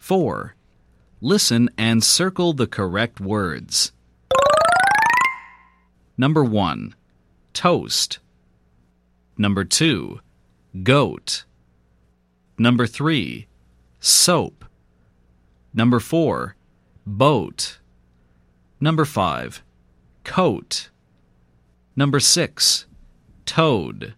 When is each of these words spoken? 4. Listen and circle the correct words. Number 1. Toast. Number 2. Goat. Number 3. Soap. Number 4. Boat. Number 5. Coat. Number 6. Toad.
4. 0.00 0.56
Listen 1.20 1.68
and 1.76 2.02
circle 2.02 2.54
the 2.54 2.66
correct 2.66 3.20
words. 3.20 3.92
Number 6.16 6.42
1. 6.42 6.94
Toast. 7.52 8.18
Number 9.36 9.62
2. 9.62 10.20
Goat. 10.82 11.44
Number 12.58 12.86
3. 12.86 13.46
Soap. 14.00 14.64
Number 15.74 16.00
4. 16.00 16.56
Boat. 17.06 17.78
Number 18.80 19.04
5. 19.04 19.62
Coat. 20.24 20.88
Number 21.94 22.20
6. 22.20 22.86
Toad. 23.44 24.14